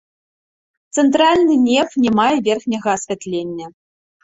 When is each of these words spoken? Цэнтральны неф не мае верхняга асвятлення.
Цэнтральны 0.97 1.59
неф 1.67 1.89
не 2.07 2.11
мае 2.19 2.31
верхняга 2.49 2.89
асвятлення. 2.97 3.67